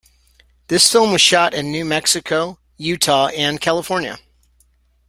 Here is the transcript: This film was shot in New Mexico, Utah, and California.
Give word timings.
This 0.67 0.91
film 0.91 1.11
was 1.11 1.21
shot 1.21 1.53
in 1.53 1.71
New 1.71 1.85
Mexico, 1.85 2.57
Utah, 2.79 3.27
and 3.27 3.61
California. 3.61 4.17